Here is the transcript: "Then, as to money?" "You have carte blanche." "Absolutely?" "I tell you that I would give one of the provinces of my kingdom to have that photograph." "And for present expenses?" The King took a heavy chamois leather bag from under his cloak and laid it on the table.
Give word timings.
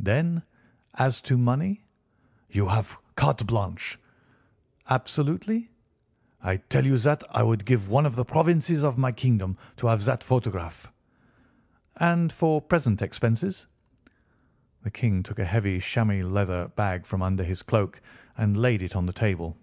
"Then, 0.00 0.42
as 0.94 1.20
to 1.20 1.38
money?" 1.38 1.86
"You 2.50 2.66
have 2.66 2.98
carte 3.14 3.46
blanche." 3.46 3.96
"Absolutely?" 4.90 5.70
"I 6.42 6.56
tell 6.56 6.84
you 6.84 6.98
that 6.98 7.22
I 7.30 7.44
would 7.44 7.64
give 7.64 7.88
one 7.88 8.04
of 8.04 8.16
the 8.16 8.24
provinces 8.24 8.82
of 8.84 8.98
my 8.98 9.12
kingdom 9.12 9.56
to 9.76 9.86
have 9.86 10.04
that 10.06 10.24
photograph." 10.24 10.90
"And 11.98 12.32
for 12.32 12.60
present 12.60 13.02
expenses?" 13.02 13.68
The 14.82 14.90
King 14.90 15.22
took 15.22 15.38
a 15.38 15.44
heavy 15.44 15.78
chamois 15.78 16.24
leather 16.26 16.66
bag 16.70 17.06
from 17.06 17.22
under 17.22 17.44
his 17.44 17.62
cloak 17.62 18.00
and 18.36 18.56
laid 18.56 18.82
it 18.82 18.96
on 18.96 19.06
the 19.06 19.12
table. 19.12 19.56